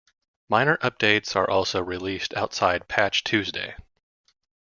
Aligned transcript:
Minor 0.49 0.77
updates 0.77 1.35
are 1.35 1.47
also 1.47 1.79
released 1.79 2.33
outside 2.33 2.87
Patch 2.87 3.23
Tuesday. 3.23 3.75